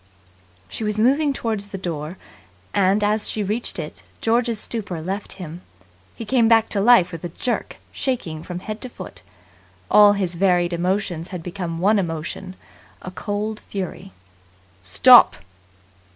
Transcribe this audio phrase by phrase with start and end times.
[0.67, 2.17] She was moving toward the door;
[2.73, 5.61] and, as she reached it, George's stupor left him.
[6.15, 9.21] He came back to life with a jerk, shaking from head to foot.
[9.91, 12.55] All his varied emotions had become one emotion
[13.03, 14.11] a cold fury.
[14.81, 15.35] "Stop!"